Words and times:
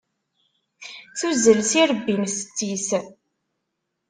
Tuzzel 1.17 1.59
s 1.69 1.71
irebbi 1.81 2.15
n 2.21 2.23
setti-s. 2.35 2.87